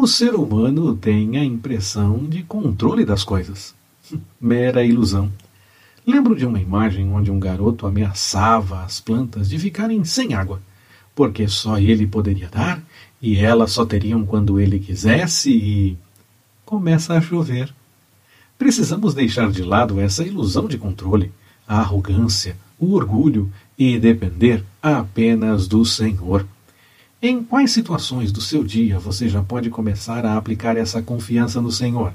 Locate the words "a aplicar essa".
30.24-31.02